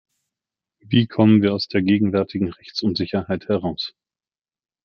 Wie 0.83 1.05
kommen 1.05 1.43
wir 1.43 1.53
aus 1.53 1.67
der 1.67 1.83
gegenwärtigen 1.83 2.49
Rechtsunsicherheit 2.49 3.47
heraus? 3.49 3.93